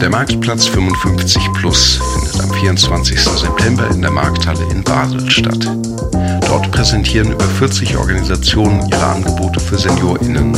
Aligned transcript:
Der 0.00 0.08
Marktplatz 0.08 0.66
55 0.66 1.52
Plus 1.52 2.00
findet 2.14 2.40
am 2.40 2.50
24. 2.54 3.20
September 3.20 3.86
in 3.90 4.00
der 4.00 4.10
Markthalle 4.10 4.66
in 4.70 4.82
Basel 4.82 5.30
statt. 5.30 5.70
Dort 6.46 6.70
präsentieren 6.72 7.32
über 7.32 7.44
40 7.44 7.98
Organisationen 7.98 8.88
ihre 8.88 9.04
Angebote 9.04 9.60
für 9.60 9.76
SeniorInnen, 9.76 10.54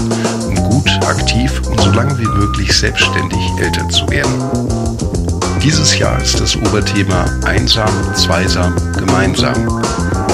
um 0.47 0.55
gut, 0.71 0.89
aktiv 1.05 1.61
und 1.69 1.81
so 1.81 1.91
lange 1.91 2.17
wie 2.21 2.29
möglich 2.39 2.73
selbstständig 2.73 3.41
älter 3.61 3.89
zu 3.89 4.09
werden. 4.09 4.33
Dieses 5.63 5.99
Jahr 5.99 6.23
ist 6.23 6.41
das 6.41 6.57
Oberthema 6.57 7.25
Einsam, 7.45 7.91
Zweisam, 8.15 8.75
Gemeinsam. 8.97 9.83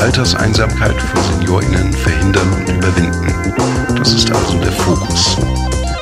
Alterseinsamkeit 0.01 1.01
von 1.01 1.23
SeniorInnen 1.23 1.93
verhindern 1.93 2.53
und 2.53 2.69
überwinden. 2.69 3.33
Das 3.97 4.13
ist 4.13 4.31
also 4.31 4.59
der 4.59 4.73
Fokus. 4.73 5.37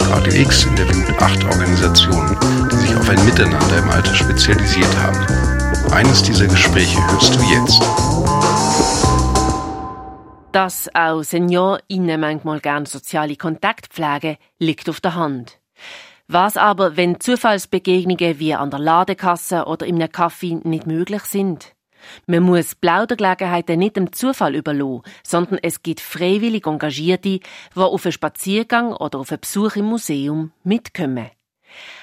Radio 0.08 0.32
X 0.42 0.64
interviewt 0.64 1.08
acht 1.20 1.44
Organisationen, 1.44 2.36
die 2.70 2.76
sich 2.76 2.96
auf 2.96 3.08
ein 3.08 3.24
Miteinander 3.24 3.78
im 3.78 3.90
Alter 3.90 4.14
spezialisiert 4.14 4.96
haben. 4.96 5.26
Eines 5.92 6.22
dieser 6.22 6.46
Gespräche 6.46 6.98
hörst 7.10 7.34
du 7.34 7.40
jetzt. 7.42 7.82
Dass 10.52 10.88
auch 10.94 11.22
SeniorInnen 11.22 12.20
manchmal 12.20 12.60
gern 12.60 12.86
soziale 12.86 13.36
Kontakte 13.36 13.88
pflegen, 13.90 14.36
liegt 14.58 14.88
auf 14.88 15.00
der 15.00 15.14
Hand. 15.14 15.58
Was 16.28 16.56
aber, 16.56 16.96
wenn 16.96 17.20
Zufallsbegegnungen 17.20 18.38
wie 18.38 18.54
an 18.54 18.70
der 18.70 18.80
Ladekasse 18.80 19.66
oder 19.66 19.86
in 19.86 19.96
einem 19.96 20.10
Kaffee 20.10 20.58
nicht 20.64 20.86
möglich 20.86 21.22
sind? 21.22 21.75
Man 22.26 22.42
muss 22.42 22.74
Plaudergelegenheiten 22.74 23.78
nicht 23.78 23.96
dem 23.96 24.12
Zufall 24.12 24.54
überlassen, 24.54 25.02
sondern 25.22 25.58
es 25.62 25.82
gibt 25.82 26.00
freiwillig 26.00 26.66
Engagierte, 26.66 27.40
die 27.40 27.42
auf 27.74 28.04
einen 28.04 28.12
Spaziergang 28.12 28.92
oder 28.92 29.18
auf 29.18 29.30
einen 29.30 29.40
Besuch 29.40 29.76
im 29.76 29.86
Museum 29.86 30.52
mitkommen. 30.64 31.30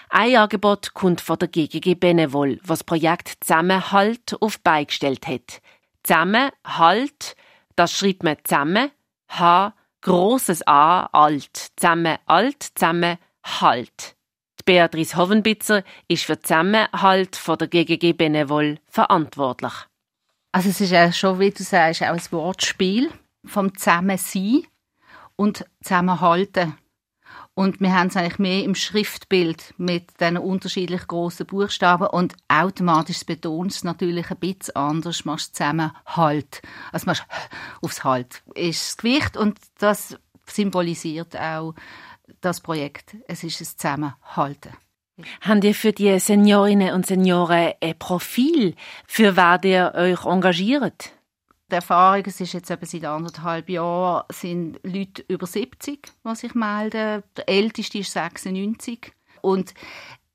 Ein 0.10 0.36
Angebot 0.36 0.94
kommt 0.94 1.22
von 1.22 1.40
der 1.40 1.48
GGG 1.48 1.96
Benevol, 1.96 2.60
was 2.64 2.80
das 2.80 2.84
Projekt 2.84 3.34
Zusammenhalt 3.42 4.36
auf 4.40 4.60
beigestellt 4.60 5.28
hat. 5.28 5.62
Zusammenhalt, 6.04 7.36
das 7.76 7.94
schreibt 7.94 8.24
man 8.24 8.38
zusammen, 8.44 8.92
H, 9.30 9.74
großes 10.02 10.68
A, 10.68 11.06
alt, 11.08 11.72
zusammen 11.78 12.18
alt, 12.28 12.64
zusammen 12.76 13.18
halt. 13.44 14.16
Die 14.60 14.64
Beatrice 14.66 15.18
Hovenbitzer 15.18 15.84
ist 16.08 16.26
für 16.26 16.40
Zusammenhalt 16.40 17.36
von 17.36 17.58
der 17.58 17.68
GGG 17.68 18.14
Benevol 18.14 18.78
verantwortlich. 18.86 19.74
Also 20.56 20.70
es 20.70 20.80
ist 20.82 20.92
ja 20.92 21.12
schon, 21.12 21.40
wie 21.40 21.50
du 21.50 21.64
sagst, 21.64 22.04
auch 22.04 22.10
ein 22.10 22.32
Wortspiel 22.32 23.12
vom 23.44 23.76
Zusammensein 23.76 24.62
und 25.36 25.66
Zusammenhalten. 25.82 26.78
Und 27.56 27.82
wir 27.82 27.92
haben 27.92 28.10
es 28.10 28.16
eigentlich 28.16 28.38
mehr 28.38 28.64
im 28.64 28.76
Schriftbild 28.76 29.74
mit 29.78 30.20
diesen 30.20 30.38
unterschiedlich 30.38 31.08
grossen 31.08 31.48
Buchstaben 31.48 32.06
und 32.06 32.36
automatisch 32.50 33.26
betont 33.26 33.72
es 33.72 33.84
natürlich 33.84 34.30
ein 34.30 34.38
bisschen 34.38 34.76
anders. 34.76 35.26
Machst 35.26 35.56
zusammen 35.56 35.92
Halt. 36.06 36.62
Also 36.92 37.08
machst 37.08 37.26
aufs 37.82 38.04
Halt. 38.04 38.44
Ist 38.54 38.90
das 38.90 38.98
Gewicht 38.98 39.36
und 39.36 39.58
das 39.80 40.18
symbolisiert 40.46 41.36
auch 41.36 41.74
das 42.42 42.62
Projekt. 42.62 43.16
Es 43.28 43.44
ist 43.44 43.60
ein 43.60 43.66
Zusammenhalten. 43.66 44.78
Habt 45.42 45.64
ihr 45.64 45.76
für 45.76 45.94
die 45.94 46.18
Seniorinnen 46.20 46.94
und 46.94 47.06
Senioren 47.06 47.74
ein 47.82 48.00
Profil, 48.00 48.76
für 49.06 49.38
was 49.38 49.64
ihr 49.64 49.94
euch 49.96 50.26
engagiert? 50.26 51.12
Die 51.70 51.76
Erfahrung, 51.76 52.24
es 52.26 52.42
ist 52.42 52.54
jetzt 52.54 52.72
eben 52.72 52.86
seit 52.86 53.06
anderthalb 53.06 53.70
Jahren, 53.70 54.24
sind 54.32 54.80
Leute 54.84 55.24
über 55.28 55.46
70, 55.46 56.12
die 56.26 56.36
sich 56.36 56.56
melden. 56.56 57.24
Der 57.38 57.50
älteste 57.50 58.00
ist 58.00 58.12
96. 58.12 59.12
Und 59.42 59.74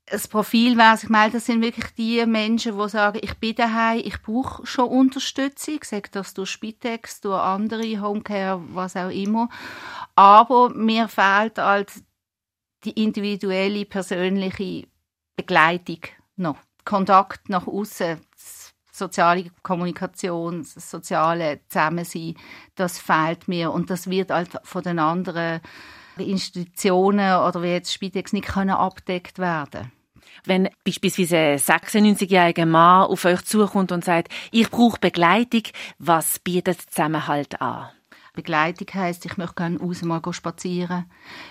das 0.05 0.27
Profil, 0.27 0.77
was 0.77 1.03
ich 1.03 1.09
melde, 1.09 1.33
das 1.33 1.45
sind 1.45 1.61
wirklich 1.61 1.93
die 1.97 2.25
Menschen, 2.25 2.77
die 2.77 2.89
sagen, 2.89 3.19
ich 3.21 3.35
bin 3.35 3.55
daheim, 3.55 4.01
ich 4.03 4.21
brauche 4.21 4.65
schon 4.65 4.89
Unterstützung, 4.89 5.79
sagt 5.83 6.15
das 6.15 6.33
durch 6.33 6.49
Spitex, 6.49 7.21
durch 7.21 7.41
andere 7.41 8.01
Homecare, 8.01 8.61
was 8.69 8.95
auch 8.95 9.09
immer. 9.09 9.49
Aber 10.15 10.69
mir 10.69 11.07
fehlt 11.07 11.57
halt 11.57 11.91
die 12.83 13.03
individuelle, 13.03 13.85
persönliche 13.85 14.87
Begleitung 15.35 15.99
noch. 16.35 16.57
Kontakt 16.85 17.49
nach 17.49 17.67
außen, 17.67 18.19
soziale 18.91 19.51
Kommunikation, 19.63 20.65
das 20.73 20.89
soziale 20.89 21.61
Zusammensein, 21.67 22.35
das 22.75 22.99
fehlt 22.99 23.47
mir 23.47 23.71
und 23.71 23.89
das 23.89 24.09
wird 24.09 24.31
halt 24.31 24.51
von 24.63 24.83
den 24.83 24.99
anderen 24.99 25.61
Institutionen 26.17 27.37
oder 27.37 27.63
wie 27.63 27.67
jetzt 27.67 27.93
Spitex 27.93 28.33
nicht 28.33 28.47
können 28.47 28.71
abdeckt 28.71 29.39
werden. 29.39 29.91
Wenn 30.45 30.69
beispielsweise 30.83 31.37
ein 31.37 31.57
96-jähriger 31.57 32.65
Mann 32.65 33.07
auf 33.07 33.25
euch 33.25 33.43
zukommt 33.43 33.91
und 33.91 34.05
sagt, 34.05 34.31
ich 34.51 34.69
brauche 34.69 34.99
Begleitung, 34.99 35.63
was 35.97 36.39
bietet 36.39 36.81
Zusammenhalt 36.81 37.61
an? 37.61 37.89
Begleitung 38.33 38.87
heisst, 38.93 39.25
ich 39.25 39.37
möchte 39.37 39.55
gerne 39.55 39.79
raus 39.79 40.01
mal 40.03 40.21
spazieren. 40.31 41.05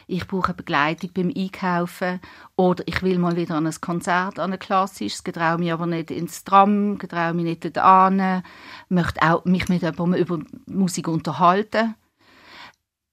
Ich 0.06 0.27
brauche 0.27 0.55
Begleitung 0.55 1.11
beim 1.12 1.33
Einkaufen. 1.34 2.21
Oder 2.56 2.84
ich 2.87 3.03
will 3.03 3.19
mal 3.19 3.37
wieder 3.37 3.56
an 3.56 3.66
ein 3.66 3.81
Konzert, 3.81 4.39
an 4.39 4.53
ein 4.53 4.59
klassisches, 4.59 5.25
getraue 5.25 5.59
mich 5.59 5.72
aber 5.72 5.87
nicht 5.87 6.11
ins 6.11 6.44
Tram, 6.44 6.99
getraue 6.99 7.34
mich 7.34 7.44
nicht 7.44 7.65
dort 7.65 7.78
an, 7.78 8.43
möchte 8.89 9.22
auch 9.22 9.44
mich 9.44 9.69
mit 9.69 9.83
jemandem 9.83 10.15
über 10.15 10.39
Musik 10.66 11.09
unterhalten. 11.09 11.94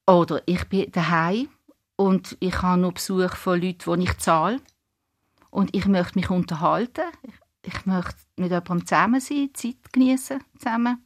Oder 0.07 0.41
ich 0.45 0.67
bin 0.69 0.91
daheim 0.91 1.49
und 1.95 2.37
ich 2.39 2.61
habe 2.61 2.81
nur 2.81 2.93
Besuch 2.93 3.35
von 3.35 3.61
Leuten, 3.61 3.99
die 3.99 4.05
ich 4.05 4.17
zahle. 4.17 4.61
Und 5.49 5.75
ich 5.75 5.87
möchte 5.87 6.19
mich 6.19 6.29
unterhalten. 6.29 7.05
Ich 7.63 7.85
möchte 7.85 8.15
mit 8.35 8.51
jemandem 8.51 8.85
zusammen 8.85 9.21
sein, 9.21 9.49
Zeit 9.53 9.91
genießen 9.91 10.43
zusammen. 10.59 11.04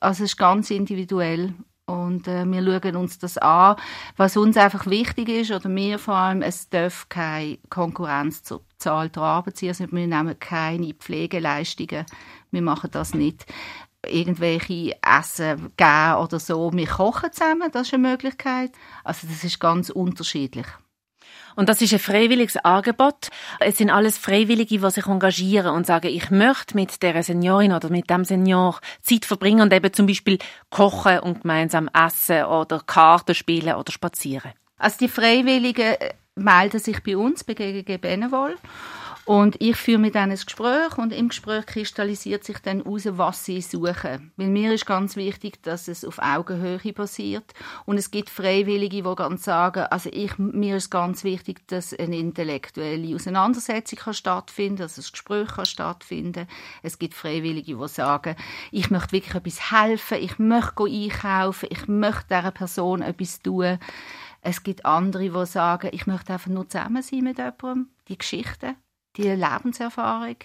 Also 0.00 0.24
es 0.24 0.32
ist 0.32 0.36
ganz 0.38 0.70
individuell 0.70 1.54
und 1.88 2.28
äh, 2.28 2.44
wir 2.44 2.80
schauen 2.80 2.96
uns 2.96 3.18
das 3.18 3.38
an. 3.38 3.76
Was 4.16 4.36
uns 4.36 4.56
einfach 4.56 4.86
wichtig 4.86 5.28
ist, 5.28 5.50
oder 5.50 5.68
mir 5.68 5.98
vor 5.98 6.14
allem, 6.14 6.42
es 6.42 6.68
darf 6.68 7.08
keine 7.08 7.58
Konkurrenz 7.70 8.42
zur 8.42 8.62
Zahl 8.76 9.08
der 9.08 9.22
Arbeit 9.22 9.56
sein. 9.56 9.70
Also 9.70 9.86
wir 9.90 10.06
nehmen 10.06 10.38
keine 10.38 10.92
Pflegeleistungen. 10.94 12.04
Wir 12.50 12.62
machen 12.62 12.90
das 12.92 13.14
nicht. 13.14 13.46
Irgendwelche 14.06 14.96
Essen 15.02 15.72
geben 15.76 16.14
oder 16.22 16.38
so. 16.38 16.72
Wir 16.72 16.86
kochen 16.86 17.32
zusammen, 17.32 17.70
das 17.72 17.88
ist 17.88 17.94
eine 17.94 18.08
Möglichkeit. 18.08 18.72
Also 19.02 19.26
das 19.26 19.42
ist 19.42 19.58
ganz 19.58 19.90
unterschiedlich. 19.90 20.66
Und 21.58 21.68
das 21.68 21.82
ist 21.82 21.92
ein 21.92 21.98
freiwilliges 21.98 22.56
Angebot. 22.58 23.30
Es 23.58 23.78
sind 23.78 23.90
alles 23.90 24.16
Freiwillige, 24.16 24.78
die 24.78 24.90
sich 24.92 25.08
engagieren 25.08 25.74
und 25.74 25.86
sagen, 25.86 26.06
ich 26.06 26.30
möchte 26.30 26.76
mit 26.76 27.02
der 27.02 27.20
Seniorin 27.24 27.72
oder 27.72 27.90
mit 27.90 28.08
dem 28.08 28.24
Senior 28.24 28.78
Zeit 29.02 29.24
verbringen 29.24 29.62
und 29.62 29.72
eben 29.72 29.92
zum 29.92 30.06
Beispiel 30.06 30.38
kochen 30.70 31.18
und 31.18 31.40
gemeinsam 31.40 31.90
essen 31.92 32.44
oder 32.44 32.80
Karten 32.86 33.34
spielen 33.34 33.74
oder 33.74 33.90
spazieren. 33.90 34.52
Also 34.76 34.98
die 35.00 35.08
Freiwilligen 35.08 35.96
äh, 35.96 36.12
melden 36.36 36.78
sich 36.78 37.02
bei 37.02 37.16
uns 37.16 37.42
bei 37.42 37.54
GGG 37.54 37.96
Benevol 37.96 38.54
und 39.28 39.60
ich 39.60 39.76
führe 39.76 39.98
mit 39.98 40.14
ihnen 40.14 40.30
ein 40.30 40.38
Gespräch 40.38 40.96
und 40.96 41.12
im 41.12 41.28
Gespräch 41.28 41.66
kristallisiert 41.66 42.44
sich 42.44 42.60
dann 42.60 42.82
heraus, 42.82 43.02
was 43.10 43.44
sie 43.44 43.60
suchen. 43.60 44.32
Weil 44.38 44.48
mir 44.48 44.72
ist 44.72 44.86
ganz 44.86 45.16
wichtig, 45.16 45.62
dass 45.62 45.86
es 45.86 46.02
auf 46.02 46.18
Augenhöhe 46.18 46.94
passiert. 46.94 47.52
Und 47.84 47.98
es 47.98 48.10
gibt 48.10 48.30
Freiwillige, 48.30 49.02
die 49.02 49.14
ganz 49.16 49.44
sagen, 49.44 49.84
also 49.90 50.08
ich, 50.10 50.38
mir 50.38 50.76
ist 50.76 50.88
ganz 50.88 51.24
wichtig, 51.24 51.68
dass 51.68 51.92
eine 51.92 52.16
intellektuelle 52.16 53.14
Auseinandersetzung 53.14 53.98
kann 53.98 54.14
stattfinden, 54.14 54.78
dass 54.78 54.96
ein 54.96 55.04
Gespräch 55.12 55.48
kann 55.48 55.66
stattfinden. 55.66 56.48
Es 56.82 56.98
gibt 56.98 57.12
Freiwillige, 57.12 57.76
die 57.76 57.88
sagen, 57.88 58.34
ich 58.70 58.88
möchte 58.88 59.12
wirklich 59.12 59.34
etwas 59.34 59.70
helfen, 59.70 60.22
ich 60.22 60.38
möchte 60.38 60.84
einkaufen, 60.84 61.68
ich 61.70 61.86
möchte 61.86 62.28
dieser 62.30 62.50
Person 62.50 63.02
etwas 63.02 63.42
tun. 63.42 63.78
Es 64.40 64.62
gibt 64.62 64.86
andere, 64.86 65.28
die 65.28 65.46
sagen, 65.46 65.90
ich 65.92 66.06
möchte 66.06 66.32
einfach 66.32 66.50
nur 66.50 66.66
zusammen 66.66 67.02
sein 67.02 67.24
mit 67.24 67.36
jemandem, 67.36 67.90
die 68.08 68.16
Geschichten 68.16 68.74
die 69.16 69.28
Lebenserfahrung 69.28 70.36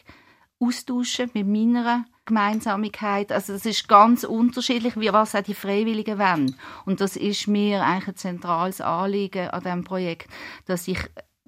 austauschen 0.60 1.30
mit 1.34 1.48
meiner 1.48 2.06
Gemeinsamkeit. 2.26 3.32
Also 3.32 3.54
das 3.54 3.66
ist 3.66 3.88
ganz 3.88 4.24
unterschiedlich, 4.24 4.98
wie 4.98 5.12
was 5.12 5.36
auch 5.36 5.42
die 5.42 5.54
Freiwilligen 5.54 6.20
wollen. 6.20 6.56
Und 6.86 7.02
das 7.02 7.18
ist 7.18 7.48
mir 7.48 7.84
eigentlich 7.84 8.10
ein 8.10 8.16
zentrales 8.16 8.82
Anliegen 8.82 9.50
an 9.50 9.62
diesem 9.62 9.84
Projekt, 9.84 10.30
dass 10.66 10.88
ich 10.88 11.00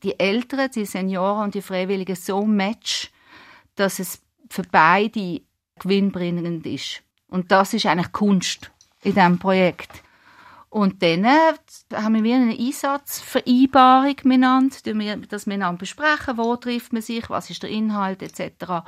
die 0.04 0.20
Eltern, 0.20 0.70
die 0.76 0.86
Senioren 0.86 1.46
und 1.46 1.56
die 1.56 1.62
Freiwilligen 1.62 2.16
so 2.16 2.46
match, 2.46 3.12
dass 3.76 4.00
es 4.00 4.22
für 4.50 4.64
beide 4.64 5.42
gewinnbringend 5.80 6.66
ist. 6.66 7.02
Und 7.28 7.52
das 7.52 7.74
ist 7.74 7.86
eigentlich 7.86 8.12
Kunst 8.12 8.72
in 9.04 9.14
diesem 9.14 9.40
Projekt. 9.40 10.05
Und 10.76 11.02
dann 11.02 11.24
äh, 11.24 11.54
haben 11.94 12.22
wir 12.22 12.36
eine 12.36 12.52
Einsatzvereinbarung 12.52 14.18
miteinander, 14.26 14.76
dass 14.76 14.94
wir 14.94 15.16
miteinander 15.48 15.78
besprechen, 15.78 16.38
wo 16.38 16.54
trifft 16.58 16.92
man 16.92 17.02
sich, 17.02 17.30
was 17.30 17.50
ist 17.50 17.64
der 17.64 17.70
Inhalt 17.70 18.22
etc. 18.22 18.86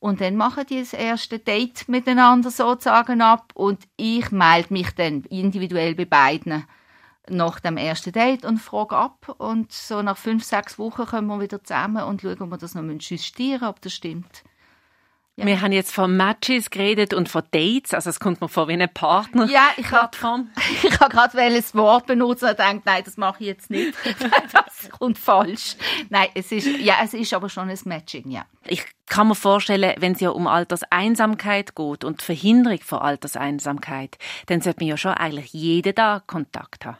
Und 0.00 0.20
dann 0.20 0.34
machen 0.34 0.66
die 0.68 0.80
das 0.80 0.94
erste 0.94 1.38
Date 1.38 1.88
miteinander 1.88 2.50
sozusagen 2.50 3.22
ab 3.22 3.52
und 3.54 3.84
ich 3.96 4.32
melde 4.32 4.72
mich 4.72 4.90
dann 4.96 5.22
individuell 5.26 5.94
bei 5.94 6.06
beiden 6.06 6.64
nach 7.28 7.60
dem 7.60 7.76
ersten 7.76 8.10
Date 8.10 8.44
und 8.44 8.58
frage 8.58 8.96
ab. 8.96 9.36
Und 9.38 9.70
so 9.70 10.02
nach 10.02 10.16
fünf, 10.16 10.42
sechs 10.42 10.76
Wochen 10.76 11.06
kommen 11.06 11.28
wir 11.28 11.40
wieder 11.40 11.62
zusammen 11.62 12.02
und 12.02 12.22
schauen, 12.22 12.42
ob 12.42 12.50
wir 12.50 12.58
das 12.58 12.74
noch 12.74 12.82
justieren 12.82 13.68
ob 13.68 13.80
das 13.80 13.92
stimmt. 13.92 14.42
Ja. 15.36 15.46
Wir 15.46 15.62
haben 15.62 15.72
jetzt 15.72 15.94
von 15.94 16.14
Matches 16.14 16.68
geredet 16.68 17.14
und 17.14 17.26
von 17.26 17.42
Dates, 17.52 17.94
also 17.94 18.10
es 18.10 18.20
kommt 18.20 18.42
mir 18.42 18.50
vor 18.50 18.68
wie 18.68 18.74
eine 18.74 18.86
Partner. 18.86 19.46
Ja, 19.46 19.70
ich 19.78 19.90
habe 19.90 20.10
ich 20.82 21.00
hab 21.00 21.10
gerade 21.10 21.54
das 21.54 21.74
Wort 21.74 22.06
benutzt 22.06 22.42
und 22.42 22.50
gedacht, 22.50 22.82
nein, 22.84 23.02
das 23.02 23.16
mache 23.16 23.38
ich 23.40 23.46
jetzt 23.46 23.70
nicht. 23.70 23.94
das 24.52 24.90
kommt 24.90 25.16
falsch. 25.16 25.76
Nein, 26.10 26.28
es 26.34 26.52
ist, 26.52 26.66
ja, 26.66 26.96
es 27.02 27.14
ist 27.14 27.32
aber 27.32 27.48
schon 27.48 27.70
ein 27.70 27.78
Matching, 27.84 28.30
ja. 28.30 28.44
Ich 28.66 28.84
kann 29.06 29.28
mir 29.28 29.34
vorstellen, 29.34 29.94
wenn 30.00 30.12
es 30.12 30.20
ja 30.20 30.30
um 30.30 30.46
Alterseinsamkeit 30.46 31.74
geht 31.74 32.04
und 32.04 32.20
Verhinderung 32.20 32.80
von 32.80 32.98
Alterseinsamkeit, 32.98 34.18
dann 34.46 34.60
sollte 34.60 34.80
man 34.80 34.88
ja 34.88 34.96
schon 34.98 35.12
eigentlich 35.12 35.54
jeden 35.54 35.94
Tag 35.94 36.26
Kontakt 36.26 36.84
haben. 36.84 36.98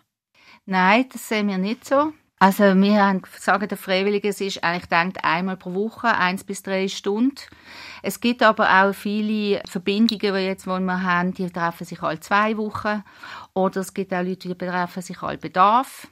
Nein, 0.64 1.06
das 1.12 1.28
sehen 1.28 1.48
wir 1.48 1.58
nicht 1.58 1.84
so. 1.84 2.14
Also 2.42 2.64
wir 2.74 3.06
haben 3.06 3.22
sagen, 3.38 3.68
der 3.68 3.78
Freiwillige 3.78 4.26
ist 4.26 4.64
eigentlich 4.64 4.86
denkt 4.86 5.24
einmal 5.24 5.56
pro 5.56 5.74
Woche, 5.74 6.08
eins 6.08 6.42
bis 6.42 6.60
drei 6.64 6.88
Stunden. 6.88 7.36
Es 8.02 8.18
gibt 8.18 8.42
aber 8.42 8.68
auch 8.68 8.92
viele 8.94 9.62
Verbindungen, 9.68 10.34
die 10.34 10.40
jetzt, 10.40 10.66
die 10.66 10.70
wir 10.70 11.02
haben, 11.04 11.32
die 11.34 11.48
treffen 11.48 11.86
sich 11.86 12.02
alle 12.02 12.18
zwei 12.18 12.56
Wochen. 12.56 13.04
Oder 13.54 13.82
es 13.82 13.94
gibt 13.94 14.12
auch 14.12 14.24
Leute, 14.24 14.48
die 14.48 14.58
treffen 14.58 15.02
sich 15.02 15.22
alle 15.22 15.38
Bedarf. 15.38 16.08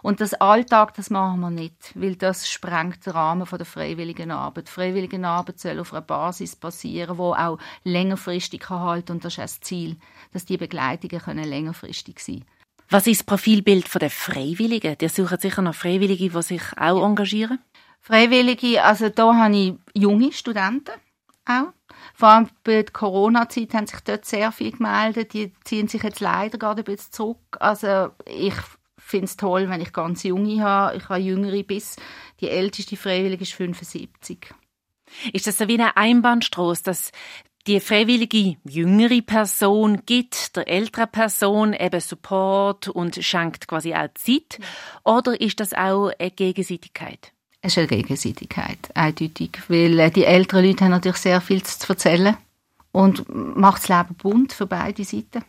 Und 0.00 0.22
das 0.22 0.32
Alltag, 0.32 0.94
das 0.94 1.10
machen 1.10 1.40
wir 1.40 1.50
nicht, 1.50 1.92
weil 1.94 2.16
das 2.16 2.48
sprengt 2.48 3.04
den 3.04 3.12
Rahmen 3.12 3.46
der 3.46 3.66
freiwilligen 3.66 4.30
Arbeit. 4.30 4.68
Die 4.68 4.72
freiwillige 4.72 5.22
Arbeit 5.22 5.58
soll 5.58 5.78
auf 5.80 5.92
einer 5.92 6.00
Basis 6.00 6.56
passieren, 6.56 7.18
wo 7.18 7.34
auch 7.34 7.58
längerfristig 7.82 8.70
halten 8.70 9.12
und 9.12 9.24
das 9.26 9.34
ist 9.34 9.38
auch 9.38 9.42
das 9.42 9.60
Ziel, 9.60 9.98
dass 10.32 10.46
die 10.46 10.56
Begleitungen 10.56 11.44
längerfristig 11.44 12.20
sein 12.20 12.36
können. 12.36 12.53
Was 12.88 13.06
ist 13.06 13.20
das 13.20 13.26
Profilbild 13.26 13.92
der 14.00 14.10
Freiwilligen? 14.10 14.96
Die 14.98 15.08
suchen 15.08 15.38
sicher 15.38 15.62
noch 15.62 15.74
Freiwillige, 15.74 16.28
die 16.28 16.42
sich 16.42 16.62
auch 16.76 17.04
engagieren? 17.04 17.58
Freiwillige, 18.00 18.82
also 18.82 19.08
da 19.08 19.34
habe 19.34 19.56
ich 19.56 19.74
junge 19.94 20.32
Studenten 20.32 20.92
auch. 21.46 21.72
Vor 22.14 22.28
allem 22.28 22.48
bei 22.62 22.82
der 22.82 22.92
Corona-Zeit 22.92 23.74
haben 23.74 23.86
sich 23.86 24.00
dort 24.00 24.24
sehr 24.24 24.52
viele 24.52 24.72
gemeldet. 24.72 25.32
Die 25.32 25.52
ziehen 25.64 25.88
sich 25.88 26.02
jetzt 26.02 26.20
leider 26.20 26.58
gerade 26.58 26.82
ein 26.82 26.84
bisschen 26.84 27.12
zurück. 27.12 27.56
Also 27.60 28.10
ich 28.26 28.54
finde 28.98 29.24
es 29.26 29.36
toll, 29.36 29.68
wenn 29.68 29.80
ich 29.80 29.92
ganz 29.92 30.22
junge 30.22 30.62
habe. 30.62 30.96
Ich 30.96 31.08
habe 31.08 31.20
jüngere 31.20 31.62
bis 31.62 31.96
die 32.40 32.48
älteste 32.48 32.96
Freiwillige 32.96 33.42
ist 33.42 33.54
75. 33.54 34.54
Ist 35.32 35.46
das 35.46 35.58
so 35.58 35.68
wie 35.68 35.74
eine 35.74 35.96
Einbahnstraße, 35.96 36.82
dass 36.84 37.12
die 37.66 37.80
freiwillige 37.80 38.56
jüngere 38.64 39.22
Person 39.22 40.02
gibt 40.04 40.56
der 40.56 40.68
älteren 40.68 41.08
Person 41.10 41.72
eben 41.72 42.00
Support 42.00 42.88
und 42.88 43.22
schenkt 43.24 43.68
quasi 43.68 43.94
auch 43.94 44.08
Zeit? 44.14 44.58
Oder 45.04 45.40
ist 45.40 45.60
das 45.60 45.72
auch 45.72 46.10
eine 46.18 46.30
Gegenseitigkeit? 46.30 47.32
Es 47.62 47.72
ist 47.72 47.78
eine 47.78 47.86
Gegenseitigkeit, 47.86 48.78
eindeutig. 48.94 49.58
Weil 49.68 49.98
äh, 49.98 50.10
die 50.10 50.24
älteren 50.24 50.66
Leute 50.66 50.84
haben 50.84 50.90
natürlich 50.90 51.16
sehr 51.16 51.40
viel 51.40 51.62
zu 51.62 51.88
erzählen 51.88 52.36
und 52.92 53.24
macht 53.28 53.82
das 53.82 53.88
Leben 53.88 54.14
bunt 54.16 54.52
für 54.52 54.66
beide 54.66 55.02
Seiten. 55.02 55.44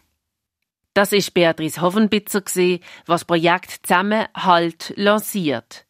Das 0.93 1.11
ist 1.11 1.33
Beatrice 1.33 1.81
Hoffenbitzer, 1.81 2.41
was 2.45 2.79
das 3.05 3.25
Projekt 3.25 3.85
Zusammenhalt 3.85 4.93
lanciert. 4.95 5.84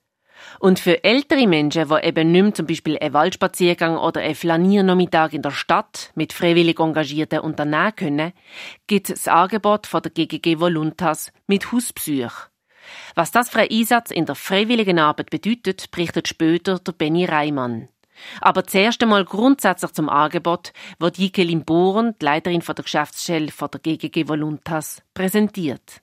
Und 0.60 0.80
für 0.80 1.04
ältere 1.04 1.48
Menschen, 1.48 1.88
die 1.88 2.08
eben 2.08 2.32
nicht 2.32 2.44
mehr 2.44 2.54
zum 2.54 2.68
Beispiel 2.68 2.98
einen 2.98 3.14
Waldspaziergang 3.14 3.98
oder 3.98 4.22
einen 4.22 4.36
Flaniernachmittag 4.36 5.34
in 5.34 5.42
der 5.42 5.52
Stadt 5.52 6.12
mit 6.16 6.34
freiwillig 6.34 6.80
Engagierten 6.80 7.40
unternehmen 7.40 7.96
können, 7.96 8.34
gibt 8.88 9.10
es 9.10 9.24
das 9.24 9.34
Angebot 9.34 9.88
von 9.88 10.02
der 10.02 10.12
GGG 10.12 10.60
Voluntas 10.60 11.32
mit 11.48 11.72
Hauspsych. 11.72 12.50
Was 13.16 13.32
das 13.32 13.50
für 13.50 13.60
ein 13.60 13.70
Einsatz 13.72 14.12
in 14.12 14.26
der 14.26 14.36
freiwilligen 14.36 15.00
Arbeit 15.00 15.30
bedeutet, 15.30 15.90
berichtet 15.92 16.28
später 16.28 16.80
der 16.80 16.92
Benny 16.92 17.26
Reimann. 17.26 17.90
Aber 18.42 18.64
zuerst 18.64 19.02
einmal 19.04 19.26
grundsätzlich 19.26 19.92
zum 19.92 20.10
Angebot, 20.10 20.72
wo 21.00 21.10
Dike 21.10 21.44
Limboren, 21.44 22.16
die 22.22 22.26
Leiterin 22.26 22.62
der 22.62 22.76
Geschäftsstelle 22.76 23.52
von 23.52 23.70
der 23.72 23.82
GGG 23.82 24.28
Voluntas, 24.28 25.02
präsentiert. 25.14 26.02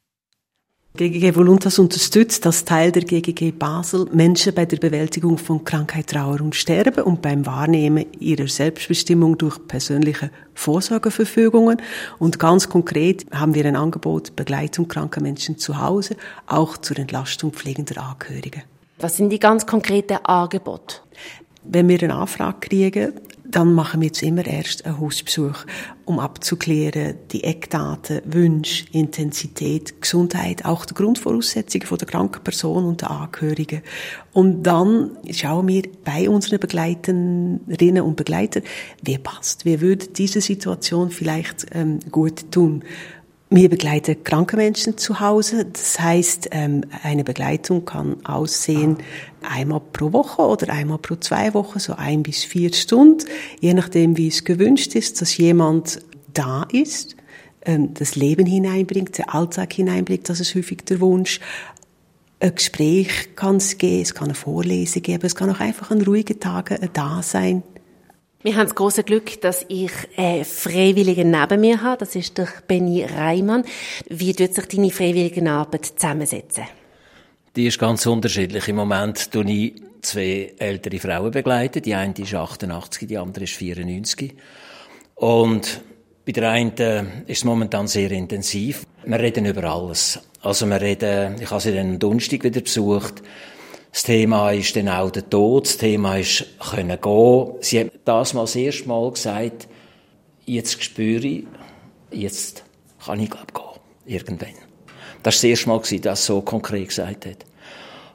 GGG 0.94 1.34
Voluntas 1.34 1.78
unterstützt 1.78 2.44
als 2.44 2.66
Teil 2.66 2.92
der 2.92 3.04
GGG 3.04 3.52
Basel 3.52 4.06
Menschen 4.12 4.52
bei 4.52 4.66
der 4.66 4.76
Bewältigung 4.76 5.38
von 5.38 5.64
Krankheit, 5.64 6.08
Trauer 6.08 6.42
und 6.42 6.54
Sterben 6.54 7.04
und 7.04 7.22
beim 7.22 7.46
Wahrnehmen 7.46 8.04
ihrer 8.20 8.46
Selbstbestimmung 8.46 9.38
durch 9.38 9.58
persönliche 9.66 10.30
Vorsorgeverfügungen. 10.52 11.80
Und 12.18 12.38
ganz 12.38 12.68
konkret 12.68 13.24
haben 13.32 13.54
wir 13.54 13.64
ein 13.64 13.74
Angebot 13.74 14.36
Begleitung 14.36 14.86
kranker 14.86 15.22
Menschen 15.22 15.56
zu 15.56 15.80
Hause, 15.80 16.14
auch 16.46 16.76
zur 16.76 16.98
Entlastung 16.98 17.52
pflegender 17.52 18.02
Angehörige. 18.02 18.62
Was 18.98 19.16
sind 19.16 19.30
die 19.30 19.40
ganz 19.40 19.64
konkreten 19.64 20.18
Angebote? 20.24 20.96
Wenn 21.64 21.88
wir 21.88 22.02
eine 22.02 22.16
Anfrage 22.16 22.58
kriegen, 22.60 23.14
dann 23.52 23.74
machen 23.74 24.00
wir 24.00 24.06
jetzt 24.08 24.22
immer 24.22 24.46
erst 24.46 24.84
einen 24.86 24.98
Hausbesuch, 24.98 25.64
um 26.04 26.18
abzuklären, 26.18 27.14
die 27.30 27.44
Eckdaten, 27.44 28.22
Wünsche, 28.24 28.86
Intensität, 28.92 30.00
Gesundheit, 30.00 30.64
auch 30.64 30.84
die 30.84 30.94
Grundvoraussetzungen 30.94 31.86
von 31.86 31.98
der 31.98 32.08
kranken 32.08 32.42
Person 32.42 32.84
und 32.84 33.02
der 33.02 33.10
Angehörigen. 33.10 33.82
Und 34.32 34.62
dann 34.62 35.10
schauen 35.30 35.68
wir 35.68 35.82
bei 36.04 36.28
unseren 36.28 36.58
Begleiterinnen 36.60 38.02
und 38.02 38.16
Begleitern, 38.16 38.62
wer 39.02 39.18
passt, 39.18 39.64
wer 39.64 39.80
würde 39.80 40.08
diese 40.08 40.40
Situation 40.40 41.10
vielleicht 41.10 41.66
ähm, 41.72 42.00
gut 42.10 42.50
tun. 42.50 42.82
Wir 43.54 43.68
begleiten 43.68 44.24
kranke 44.24 44.56
Menschen 44.56 44.96
zu 44.96 45.20
Hause. 45.20 45.66
Das 45.66 46.00
heißt, 46.00 46.48
ähm, 46.52 46.84
eine 47.02 47.22
Begleitung 47.22 47.84
kann 47.84 48.24
aussehen 48.24 48.96
einmal 49.42 49.82
pro 49.92 50.14
Woche 50.14 50.40
oder 50.40 50.72
einmal 50.72 50.96
pro 50.96 51.16
zwei 51.16 51.52
Wochen, 51.52 51.78
so 51.78 51.92
ein 51.92 52.22
bis 52.22 52.44
vier 52.44 52.72
Stunden, 52.72 53.26
je 53.60 53.74
nachdem, 53.74 54.16
wie 54.16 54.28
es 54.28 54.44
gewünscht 54.44 54.94
ist, 54.94 55.20
dass 55.20 55.36
jemand 55.36 56.00
da 56.32 56.62
ist, 56.72 57.14
ähm, 57.66 57.92
das 57.92 58.16
Leben 58.16 58.46
hineinbringt, 58.46 59.18
der 59.18 59.34
Alltag 59.34 59.74
hineinbringt. 59.74 60.30
Das 60.30 60.40
ist 60.40 60.54
häufig 60.54 60.86
der 60.86 61.00
Wunsch. 61.00 61.38
Ein 62.40 62.54
Gespräch 62.54 63.36
kann 63.36 63.56
es 63.56 63.76
geben, 63.76 64.00
es 64.00 64.14
kann 64.14 64.28
eine 64.28 64.34
Vorlesung 64.34 65.02
geben, 65.02 65.26
es 65.26 65.34
kann 65.34 65.50
auch 65.50 65.60
einfach 65.60 65.90
ein 65.90 66.00
ruhiger 66.00 66.40
Tag 66.40 66.72
ein 66.72 66.88
Dasein 66.94 67.62
wir 68.42 68.56
haben 68.56 68.66
das 68.66 68.74
große 68.74 69.04
Glück, 69.04 69.40
dass 69.40 69.64
ich 69.68 69.92
einen 70.16 70.44
Freiwilligen 70.44 71.30
neben 71.30 71.60
mir 71.60 71.82
habe. 71.82 71.98
Das 71.98 72.16
ist 72.16 72.38
der 72.38 72.48
Benny 72.66 73.04
Reimann. 73.04 73.64
Wie 74.08 74.34
tut 74.34 74.54
sich 74.54 74.66
deine 74.66 74.90
Freiwilligenarbeit 74.90 75.86
zusammensetzen? 75.86 76.64
Die 77.54 77.66
ist 77.66 77.78
ganz 77.78 78.06
unterschiedlich. 78.06 78.66
Im 78.68 78.76
Moment 78.76 79.30
tue 79.30 79.50
ich 79.50 79.74
zwei 80.00 80.54
ältere 80.58 80.98
Frauen 80.98 81.30
begleiten. 81.30 81.82
Die 81.82 81.94
eine 81.94 82.14
ist 82.16 82.34
88, 82.34 83.06
die 83.06 83.18
andere 83.18 83.44
ist 83.44 83.54
94. 83.54 84.34
Und 85.14 85.80
bei 86.24 86.32
der 86.32 86.50
einen 86.50 87.24
ist 87.26 87.38
es 87.38 87.44
momentan 87.44 87.86
sehr 87.86 88.10
intensiv. 88.10 88.86
Wir 89.04 89.18
reden 89.18 89.46
über 89.46 89.64
alles. 89.64 90.18
Also 90.40 90.66
wir 90.66 90.80
reden, 90.80 91.36
ich 91.40 91.50
habe 91.50 91.60
sie 91.60 91.74
dann 91.74 91.90
am 91.90 91.98
Donnerstag 91.98 92.42
wieder 92.42 92.60
besucht. 92.60 93.22
Das 93.92 94.04
Thema 94.04 94.50
ist 94.52 94.74
dann 94.74 94.88
auch 94.88 95.10
der 95.10 95.28
Tod. 95.28 95.66
Das 95.66 95.76
Thema 95.76 96.16
ist 96.16 96.46
können 96.58 96.98
gehen. 97.00 97.52
Sie 97.60 97.80
hat 97.80 97.92
das 98.04 98.34
mal 98.34 98.42
das 98.42 98.56
erste 98.56 98.88
Mal 98.88 99.10
gesagt, 99.10 99.68
jetzt 100.46 100.82
spüre 100.82 101.26
ich, 101.26 101.44
jetzt 102.10 102.64
kann 103.04 103.20
ich 103.20 103.30
glaube 103.30 103.52
gehen. 103.52 104.14
Irgendwann. 104.14 104.54
Das 105.22 105.34
war 105.36 105.40
das 105.40 105.44
erste 105.44 105.68
Mal, 105.68 105.78
dass 105.78 105.88
sie 105.88 106.00
das 106.00 106.26
so 106.26 106.40
konkret 106.40 106.88
gesagt 106.88 107.26
hat. 107.26 107.44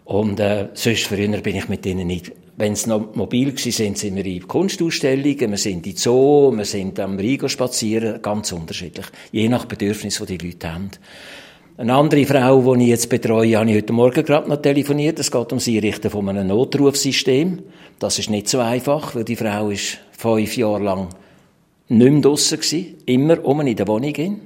Und 0.05 0.39
äh, 0.39 0.69
sonst 0.74 1.05
früher 1.05 1.41
bin 1.41 1.55
ich 1.55 1.69
mit 1.69 1.86
ihnen 1.86 2.07
nicht 2.07 2.31
wenn 2.57 2.75
sie 2.75 2.89
noch 2.89 3.13
mobil 3.13 3.55
sind, 3.57 3.98
sind 4.00 4.15
wir 4.15 4.25
in 4.25 4.48
Kunstausstellungen, 4.48 5.51
wir 5.51 5.57
sind 5.57 5.86
in 5.86 5.96
Zoo, 5.96 6.51
wir 6.55 6.65
sind 6.65 7.00
am 7.00 7.19
Rhein 7.19 7.48
spazieren, 7.48 8.19
ganz 8.22 8.51
unterschiedlich. 8.51 9.05
Je 9.31 9.48
nach 9.48 9.65
Bedürfnis, 9.65 10.17
die 10.27 10.38
die 10.38 10.48
Leute 10.48 10.74
haben. 10.74 10.89
Eine 11.79 11.93
andere 11.93 12.25
Frau, 12.25 12.75
die 12.75 12.86
ich 12.86 12.89
jetzt 12.89 13.07
betreue, 13.07 13.55
habe 13.55 13.69
ich 13.69 13.77
heute 13.77 13.93
Morgen 13.93 14.25
gerade 14.25 14.50
noch 14.50 14.60
telefoniert. 14.60 15.19
Es 15.19 15.29
geht 15.29 15.51
um 15.51 15.60
das 15.60 15.67
Einrichten 15.67 16.10
von 16.10 16.27
einem 16.27 16.48
Notrufsystem. 16.48 17.62
Das 18.00 18.17
ist 18.17 18.31
nicht 18.31 18.50
so 18.50 18.60
einfach, 18.62 19.13
weil 19.13 19.24
die 19.24 19.36
Frau 19.36 19.69
ist 19.69 20.00
fünf 20.10 20.57
Jahre 20.57 20.81
lang 20.81 21.10
nicht 21.88 22.12
mehr 22.12 22.22
draussen 22.22 22.57
gewesen, 22.57 22.96
immer 23.05 23.46
um 23.46 23.62
in 23.62 23.75
der 23.75 23.88
Wohnung 23.88 24.15
hin. 24.15 24.41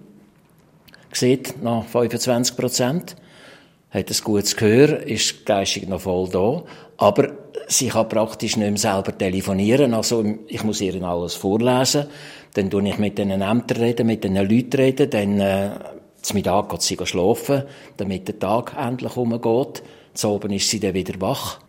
Sieht 1.14 1.64
nach 1.64 1.86
25 1.86 2.58
Prozent. 2.58 3.16
Hat 3.92 4.10
ein 4.10 4.18
gutes 4.26 4.58
Gehör, 4.58 5.02
ist 5.02 5.46
geistig 5.46 5.88
noch 5.88 6.02
voll 6.02 6.28
da. 6.28 6.64
Aber 6.98 7.32
sie 7.70 7.88
kann 7.88 8.10
praktisch 8.10 8.58
nicht 8.58 8.70
mehr 8.70 8.78
selber 8.78 9.18
telefonieren. 9.18 9.94
Also, 9.94 10.26
ich 10.48 10.66
muss 10.66 10.82
ihr 10.82 11.02
alles 11.02 11.36
vorlesen. 11.36 12.08
Dann 12.56 12.70
tue 12.70 12.90
ich 12.90 12.98
mit 12.98 13.18
den 13.18 13.32
Ämtern 13.32 13.78
reden, 13.78 14.08
mit 14.08 14.26
den 14.26 14.36
Leuten 14.36 14.76
reden, 14.76 15.10
dann, 15.10 15.40
äh, 15.40 15.70
Mittag 16.34 16.70
geht 16.70 16.82
sie 16.82 16.98
schlafen, 17.04 17.64
damit 17.98 18.28
der 18.28 18.40
Tag 18.40 18.76
endlich 18.78 19.18
umgeht. 19.18 19.84
Zu 20.14 20.30
oben 20.30 20.52
ist 20.52 20.70
sie 20.70 20.80
dann 20.80 20.94
wieder 20.94 21.20
wach. 21.20 21.60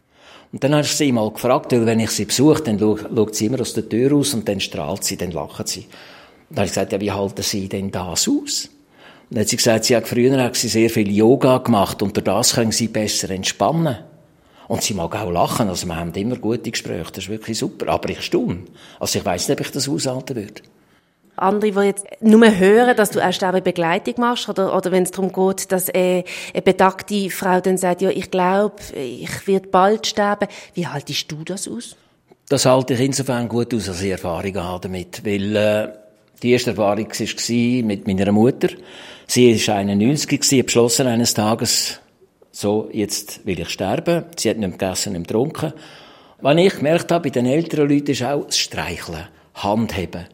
Und 0.52 0.62
dann 0.62 0.73
habe 0.73 0.82
ich 0.82 0.92
sie 0.92 1.12
mal 1.12 1.30
gefragt, 1.30 1.73
weil 1.73 1.87
wenn 1.87 2.00
ich 2.00 2.11
sie 2.11 2.26
besuche, 2.26 2.62
dann 2.62 2.78
schaut 2.78 3.35
sie 3.35 3.47
immer 3.47 3.61
aus 3.61 3.73
der 3.73 3.88
Tür 3.88 4.12
raus 4.12 4.35
und 4.35 4.47
dann 4.47 4.61
strahlt 4.61 5.02
sie, 5.02 5.16
dann 5.16 5.30
lacht 5.30 5.68
sie. 5.68 5.87
Und 6.50 6.59
dann 6.59 6.59
habe 6.59 6.66
ich 6.66 6.73
gesagt, 6.73 6.92
ja, 6.92 7.00
wie 7.00 7.11
halten 7.11 7.42
Sie 7.42 7.68
denn 7.68 7.90
das 7.90 8.28
aus? 8.28 8.68
Und 9.30 9.37
dann 9.37 9.40
hat 9.40 9.49
sie 9.49 9.56
gesagt, 9.56 9.87
sie 9.87 9.97
hat 9.97 10.06
früher 10.06 10.38
hat 10.42 10.56
sie 10.56 10.68
sehr 10.68 10.90
viel 10.90 11.11
Yoga 11.11 11.56
gemacht 11.59 12.02
und 12.02 12.14
durch 12.14 12.25
das 12.25 12.54
können 12.54 12.73
sie 12.73 12.88
besser 12.88 13.30
entspannen. 13.30 13.97
Und 14.68 14.82
sie 14.82 14.92
mag 14.92 15.16
auch 15.16 15.30
lachen, 15.30 15.68
also 15.68 15.87
wir 15.87 15.97
haben 15.97 16.12
immer 16.12 16.37
gute 16.37 16.71
Gespräche, 16.71 17.11
das 17.12 17.25
ist 17.25 17.30
wirklich 17.30 17.59
super. 17.59 17.88
Aber 17.88 18.11
ich 18.11 18.21
staune. 18.21 18.64
Also 19.00 19.18
ich 19.18 19.25
weiß 19.25 19.49
nicht, 19.49 19.59
ob 19.59 19.66
ich 19.66 19.73
das 19.73 19.88
aushalten 19.88 20.37
würde. 20.37 20.62
Andere, 21.37 21.73
die 21.73 21.87
jetzt 21.87 22.07
nur 22.21 22.59
hören, 22.59 22.97
dass 22.97 23.11
du 23.11 23.27
auch 23.27 23.33
Sterbebegleitung 23.33 24.15
machst, 24.19 24.49
oder, 24.49 24.77
oder 24.77 24.93
wenn 24.93 25.05
es 25.05 25.11
darum 25.11 25.33
geht, 25.33 25.73
dass 25.73 25.89
eine, 25.91 26.25
eine 26.53 26.62
betagte 26.62 27.31
Frau 27.31 27.61
dann 27.61 27.79
sagt, 27.79 28.03
ja, 28.03 28.11
ich 28.11 28.31
glaube, 28.31 28.77
ich 28.95 29.47
werde 29.47 29.69
bald 29.69 30.07
sterben. 30.07 30.49
Wie 30.75 30.87
haltest 30.87 31.31
du 31.33 31.43
das 31.45 31.69
aus? 31.69 31.97
Das 32.49 32.67
halte 32.67 32.95
ich 32.95 33.01
insofern 33.01 33.49
gut 33.49 33.73
aus, 33.73 33.89
als 33.89 34.03
ich 34.03 34.11
Erfahrungen 34.11 34.62
habe 34.62 34.81
damit. 34.81 35.25
Weil, 35.25 35.57
äh, 35.57 35.89
die 36.43 36.53
erste 36.53 36.71
Erfahrung 36.71 37.07
war 37.09 37.85
mit 37.85 38.07
meiner 38.07 38.33
Mutter. 38.33 38.69
Sie 39.27 39.69
war 39.69 39.77
91, 39.77 40.45
sie 40.45 40.62
beschlossen 40.62 41.07
eines 41.07 41.35
Tages, 41.35 42.01
so, 42.51 42.91
jetzt 42.93 43.47
will 43.47 43.61
ich 43.61 43.71
sterben. 43.71 44.25
Sie 44.37 44.51
hat 44.51 44.59
nicht 44.59 44.79
gegessen, 44.79 45.15
nicht 45.15 45.29
getrunken. 45.29 45.73
Was 46.41 46.57
ich 46.59 46.77
gemerkt 46.77 47.11
habe 47.11 47.23
bei 47.23 47.31
den 47.31 47.47
älteren 47.47 47.89
Leuten, 47.89 48.11
ist 48.11 48.23
auch 48.23 48.45
das 48.45 48.59
Streicheln, 48.59 49.29
Handheben. 49.55 50.27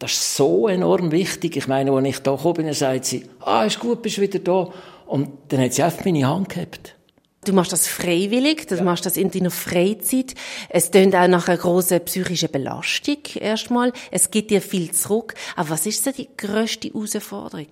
Das 0.00 0.12
ist 0.12 0.36
so 0.36 0.66
enorm 0.66 1.12
wichtig. 1.12 1.56
Ich 1.56 1.68
meine, 1.68 1.92
als 1.92 2.08
ich 2.08 2.18
da 2.20 2.34
gekommen 2.34 2.54
bin, 2.54 2.72
sagt 2.72 3.04
sie, 3.04 3.26
ah, 3.40 3.64
ist 3.64 3.78
gut, 3.78 4.00
bist 4.00 4.18
wieder 4.18 4.38
da. 4.38 4.70
Und 5.06 5.28
dann 5.48 5.60
hat 5.60 5.74
sie 5.74 5.82
einfach 5.82 6.06
meine 6.06 6.26
Hand 6.26 6.48
gehabt. 6.48 6.96
Du 7.44 7.52
machst 7.52 7.72
das 7.72 7.86
freiwillig, 7.86 8.66
du 8.66 8.76
ja. 8.76 8.82
machst 8.82 9.04
das 9.04 9.18
in 9.18 9.30
deiner 9.30 9.50
Freizeit. 9.50 10.34
Es 10.70 10.90
tönt 10.90 11.14
auch 11.14 11.28
nach 11.28 11.48
einer 11.48 11.58
grossen 11.58 12.02
psychischen 12.02 12.50
Belastung 12.50 13.18
erstmal. 13.38 13.92
Es 14.10 14.30
gibt 14.30 14.50
dir 14.50 14.62
viel 14.62 14.90
zurück. 14.92 15.34
Aber 15.54 15.70
was 15.70 15.84
ist 15.84 16.06
denn 16.06 16.14
die 16.16 16.28
grösste 16.34 16.88
Herausforderung? 16.88 17.66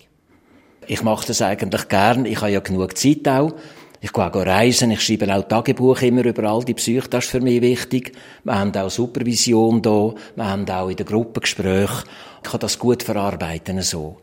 Ich 0.86 1.02
mache 1.02 1.26
das 1.26 1.40
eigentlich 1.40 1.88
gern. 1.88 2.26
Ich 2.26 2.42
habe 2.42 2.50
ja 2.50 2.60
genug 2.60 2.96
Zeit 2.98 3.26
auch. 3.26 3.54
Ich 4.00 4.12
gehe 4.12 4.30
reisen, 4.32 4.92
ich 4.92 5.00
schreibe 5.00 5.34
auch 5.34 5.42
Tagebuch 5.42 6.02
immer 6.02 6.24
über 6.24 6.44
all 6.44 6.64
die 6.64 6.74
Psyche, 6.74 7.08
das 7.08 7.24
ist 7.24 7.30
für 7.32 7.40
mich 7.40 7.60
wichtig. 7.60 8.12
Wir 8.44 8.56
haben 8.56 8.72
auch 8.76 8.90
Supervision 8.90 9.82
da, 9.82 10.14
wir 10.36 10.48
haben 10.48 10.70
auch 10.70 10.88
in 10.88 10.96
der 10.96 11.04
Gruppe 11.04 11.40
Gespräche. 11.40 12.04
Ich 12.44 12.48
kann 12.48 12.60
das 12.60 12.78
gut 12.78 13.02
verarbeiten, 13.02 13.82
so. 13.82 14.18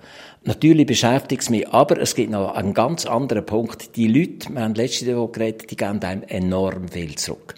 Natürlich 0.46 0.86
beschäftigt 0.86 1.42
es 1.42 1.50
mich, 1.50 1.68
aber 1.68 2.00
es 2.00 2.16
gibt 2.16 2.32
noch 2.32 2.56
einen 2.56 2.74
ganz 2.74 3.06
anderen 3.06 3.46
Punkt. 3.46 3.98
Die 3.98 4.08
Leute, 4.08 4.48
wir 4.54 4.62
haben 4.62 4.76
letzte 4.76 5.18
Woche 5.18 5.32
geredet, 5.32 5.72
die 5.72 5.76
geben 5.76 6.02
einem 6.04 6.24
enorm 6.24 6.88
viel 6.88 7.16
zurück. 7.16 7.56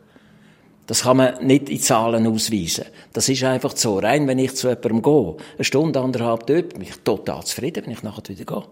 Das 0.87 1.03
kann 1.03 1.17
man 1.17 1.45
nicht 1.45 1.69
in 1.69 1.81
Zahlen 1.81 2.25
ausweisen. 2.25 2.85
Das 3.13 3.27
ist 3.27 3.43
einfach 3.43 3.75
so. 3.75 3.99
Rein, 3.99 4.25
wenn 4.25 4.39
ich 4.39 4.55
zu 4.55 4.69
jemandem 4.69 5.01
gehe, 5.01 5.35
eine 5.57 5.65
Stunde, 5.65 5.99
anderthalb 5.99 6.47
dort, 6.47 6.69
bin 6.69 6.81
ich 6.81 6.95
total 7.03 7.43
zufrieden, 7.43 7.85
wenn 7.85 7.91
ich 7.91 8.03
nachher 8.03 8.23
wieder 8.29 8.45
gehe. 8.45 8.63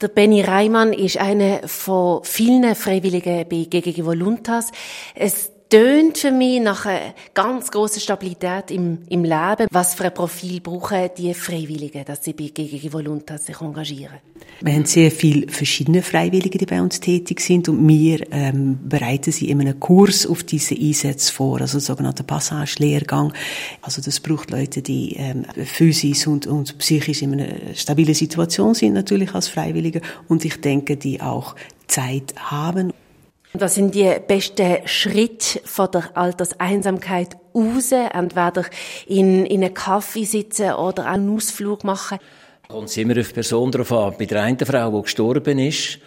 Der 0.00 0.06
Benny 0.06 0.42
Reimann 0.42 0.92
ist 0.92 1.18
einer 1.18 1.66
von 1.66 2.22
vielen 2.22 2.76
Freiwilligen 2.76 3.48
bei 3.48 3.66
GGG 3.68 4.04
Voluntas. 4.04 4.70
Es 5.16 5.50
tönt 5.68 6.18
für 6.18 6.30
mich 6.30 6.60
nach 6.60 6.86
einer 6.86 7.14
ganz 7.34 7.70
grossen 7.70 8.00
Stabilität 8.00 8.70
im, 8.70 8.98
im 9.08 9.24
Leben. 9.24 9.66
Was 9.70 9.94
für 9.94 10.04
ein 10.04 10.14
Profil 10.14 10.60
brauchen 10.60 11.10
die 11.16 11.34
Freiwilligen, 11.34 12.04
dass 12.04 12.24
sie 12.24 12.32
bei 12.32 12.48
GGG 12.48 12.92
Voluntas 12.92 13.46
sich 13.46 13.60
engagieren? 13.60 14.18
Wir 14.60 14.74
haben 14.74 14.86
sehr 14.86 15.10
viele 15.10 15.50
verschiedene 15.50 16.02
Freiwillige, 16.02 16.58
die 16.58 16.66
bei 16.66 16.80
uns 16.80 17.00
tätig 17.00 17.40
sind 17.40 17.68
und 17.68 17.86
wir 17.86 18.26
ähm, 18.32 18.78
bereiten 18.88 19.30
sie 19.30 19.50
in 19.50 19.60
einem 19.60 19.78
Kurs 19.78 20.26
auf 20.26 20.42
diese 20.42 20.74
Einsätze 20.74 21.32
vor, 21.32 21.60
also 21.60 21.78
sogenannter 21.78 22.24
Passage-Lehrgang. 22.24 23.32
Also 23.82 24.02
das 24.02 24.20
braucht 24.20 24.50
Leute, 24.50 24.82
die 24.82 25.14
ähm, 25.16 25.44
physisch 25.64 26.26
und, 26.26 26.46
und 26.46 26.78
psychisch 26.78 27.22
in 27.22 27.34
einer 27.34 27.74
stabilen 27.74 28.14
Situation 28.14 28.74
sind 28.74 28.94
natürlich 28.94 29.34
als 29.34 29.48
Freiwillige 29.48 30.00
und 30.28 30.44
ich 30.44 30.60
denke, 30.60 30.96
die 30.96 31.20
auch 31.20 31.54
Zeit 31.86 32.34
haben. 32.36 32.92
Was 33.54 33.76
sind 33.76 33.94
die 33.94 34.14
besten 34.26 34.86
Schritte 34.86 35.60
von 35.64 35.90
der 35.90 36.16
Alterseinsamkeit 36.16 37.36
raus? 37.54 37.92
Entweder 37.92 38.64
in, 39.06 39.46
in 39.46 39.64
einen 39.64 39.74
Kaffee 39.74 40.24
sitzen 40.24 40.72
oder 40.72 41.06
einen 41.06 41.34
Ausflug 41.34 41.82
machen? 41.82 42.18
Kommt 42.68 42.94
immer 42.98 43.18
auf 43.18 43.28
die 43.28 43.34
Person 43.34 43.72
drauf 43.72 43.90
an. 43.92 44.14
Bei 44.18 44.26
der 44.26 44.42
einen 44.42 44.58
Frau, 44.58 44.90
die 44.90 45.02
gestorben 45.02 45.58
ist, 45.58 45.98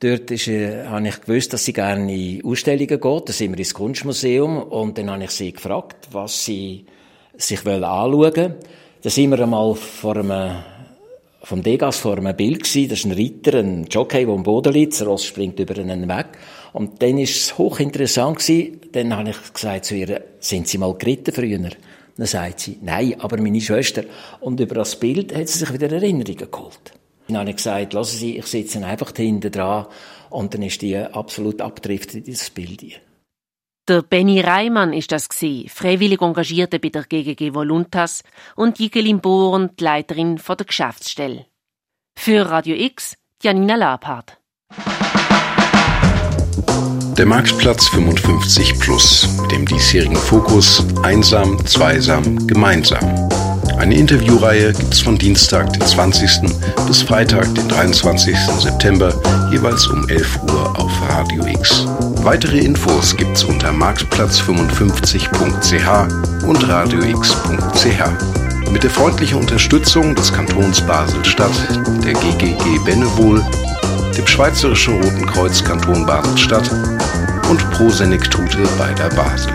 dort 0.00 0.30
ist, 0.30 0.48
äh, 0.48 0.84
habe 0.84 1.08
ich 1.08 1.20
gewusst, 1.22 1.54
dass 1.54 1.64
sie 1.64 1.72
gerne 1.72 2.14
in 2.14 2.44
Ausstellungen 2.44 3.00
geht. 3.00 3.28
Da 3.28 3.32
sind 3.32 3.52
wir 3.52 3.58
ins 3.58 3.72
Kunstmuseum 3.72 4.62
und 4.62 4.98
dann 4.98 5.10
habe 5.10 5.24
ich 5.24 5.30
sie 5.30 5.52
gefragt, 5.52 6.08
was 6.12 6.44
sie 6.44 6.84
sich 7.38 7.66
anschauen 7.66 8.12
wollen. 8.12 8.54
Da 9.02 9.10
sind 9.10 9.30
wir 9.30 9.40
einmal 9.40 9.74
vor 9.74 10.16
einem 10.16 10.62
vom 11.44 11.62
Degas 11.62 11.98
vor 11.98 12.16
einem 12.16 12.36
Bild 12.36 12.64
gewesen. 12.64 12.88
Das 12.88 12.98
ist 13.00 13.04
ein 13.06 13.12
Reiter, 13.12 13.58
ein 13.58 13.84
Jockey, 13.84 14.24
der 14.24 14.34
am 14.34 14.42
Boden 14.42 14.72
liegt. 14.72 14.92
Das 14.92 15.06
Ross 15.06 15.24
springt 15.24 15.58
über 15.58 15.78
einen 15.78 16.08
weg. 16.08 16.38
Und 16.72 17.02
dann 17.02 17.18
ist 17.18 17.36
es 17.36 17.58
hochinteressant 17.58 18.38
gewesen. 18.38 18.80
Dann 18.92 19.16
habe 19.16 19.30
ich 19.30 19.52
gesagt 19.52 19.84
zu 19.84 19.96
ihr, 19.96 20.22
sind 20.38 20.68
Sie 20.68 20.78
mal 20.78 20.94
geritten 20.94 21.34
früher? 21.34 21.70
Dann 22.16 22.26
sagt 22.26 22.60
sie, 22.60 22.78
nein, 22.82 23.14
aber 23.20 23.40
meine 23.40 23.60
Schwester. 23.60 24.04
Und 24.40 24.60
über 24.60 24.76
das 24.76 24.96
Bild 24.96 25.34
hat 25.34 25.48
sie 25.48 25.58
sich 25.58 25.72
wieder 25.72 25.90
Erinnerungen 25.90 26.50
geholt. 26.50 26.92
Dann 27.28 27.38
habe 27.38 27.50
ich 27.50 27.56
gesagt, 27.56 27.92
lassen 27.94 28.18
Sie, 28.18 28.36
ich 28.36 28.46
sitze 28.46 28.84
einfach 28.84 29.12
hinten 29.16 29.50
dran. 29.50 29.86
Und 30.28 30.54
dann 30.54 30.62
ist 30.62 30.82
die 30.82 30.96
absolut 30.96 31.60
abgedriftet 31.60 32.16
in 32.16 32.24
dieses 32.24 32.50
Bild. 32.50 33.00
Der 33.88 34.02
Benny 34.02 34.40
Reimann 34.40 34.92
ist 34.92 35.10
das 35.10 35.28
gsi, 35.28 35.68
freiwillig 35.68 36.22
Engagierte 36.22 36.78
bei 36.78 36.90
der 36.90 37.02
GGG 37.02 37.52
Voluntas 37.52 38.22
und 38.54 38.78
Jigelin 38.78 39.20
Bohren, 39.20 39.74
die 39.74 39.82
Leiterin 39.82 40.38
von 40.38 40.56
der 40.56 40.66
Geschäftsstelle. 40.66 41.46
Für 42.16 42.48
Radio 42.48 42.76
X, 42.76 43.16
Janina 43.42 43.74
Labhardt. 43.74 44.38
Der 47.18 47.26
Marktplatz 47.26 47.88
55 47.88 48.78
Plus 48.78 49.28
mit 49.42 49.50
dem 49.50 49.66
diesjährigen 49.66 50.16
Fokus 50.16 50.86
Einsam, 51.02 51.58
Zweisam, 51.66 52.46
Gemeinsam. 52.46 53.31
Eine 53.78 53.94
Interviewreihe 53.96 54.72
gibt 54.72 54.94
es 54.94 55.00
von 55.00 55.18
Dienstag, 55.18 55.72
den 55.72 55.82
20. 55.82 56.42
bis 56.86 57.02
Freitag, 57.02 57.52
den 57.54 57.68
23. 57.68 58.36
September, 58.60 59.12
jeweils 59.50 59.86
um 59.86 60.08
11 60.08 60.40
Uhr 60.44 60.78
auf 60.78 60.92
Radio 61.08 61.44
X. 61.46 61.86
Weitere 62.22 62.58
Infos 62.58 63.16
gibt's 63.16 63.42
unter 63.44 63.70
marktplatz55.ch 63.70 66.46
und 66.46 66.68
radiox.ch. 66.68 68.70
Mit 68.70 68.84
der 68.84 68.90
freundlichen 68.90 69.38
Unterstützung 69.38 70.14
des 70.14 70.32
Kantons 70.32 70.80
Basel-Stadt, 70.80 71.52
der 72.04 72.12
GGG 72.14 72.78
Bennewohl, 72.84 73.44
dem 74.16 74.26
Schweizerischen 74.26 75.02
Roten 75.02 75.26
Kreuz 75.26 75.62
Kanton 75.64 76.06
Basel-Stadt 76.06 76.70
und 77.50 77.70
Pro 77.72 77.90
Senectute 77.90 78.62
bei 78.78 78.94
der 78.94 79.10
Basel. 79.10 79.52